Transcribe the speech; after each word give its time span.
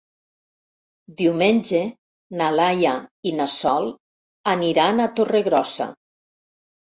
Diumenge 1.17 1.81
na 2.39 2.47
Laia 2.55 2.93
i 3.31 3.35
na 3.41 3.47
Sol 3.57 3.91
aniran 4.53 5.03
a 5.05 5.09
Torregrossa. 5.19 5.89